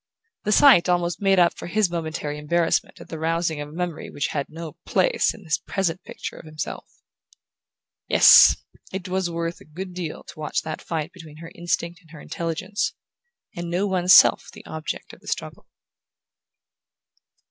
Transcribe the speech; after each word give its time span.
The 0.45 0.51
sight 0.51 0.89
almost 0.89 1.21
made 1.21 1.37
up 1.37 1.55
for 1.55 1.67
his 1.67 1.91
momentary 1.91 2.39
embarrassment 2.39 2.99
at 2.99 3.09
the 3.09 3.19
rousing 3.19 3.61
of 3.61 3.69
a 3.69 3.71
memory 3.71 4.09
which 4.09 4.29
had 4.29 4.47
no 4.49 4.71
place 4.83 5.31
in 5.31 5.43
his 5.43 5.59
present 5.59 6.03
picture 6.03 6.37
of 6.37 6.45
himself. 6.47 6.87
Yes! 8.07 8.55
It 8.91 9.07
was 9.07 9.29
worth 9.29 9.61
a 9.61 9.65
good 9.65 9.93
deal 9.93 10.23
to 10.23 10.39
watch 10.39 10.63
that 10.63 10.81
fight 10.81 11.13
between 11.13 11.37
her 11.37 11.51
instinct 11.53 12.01
and 12.01 12.09
her 12.09 12.19
intelligence, 12.19 12.93
and 13.55 13.69
know 13.69 13.85
one's 13.85 14.11
self 14.11 14.49
the 14.51 14.65
object 14.65 15.13
of 15.13 15.19
the 15.19 15.27
struggle... 15.27 15.67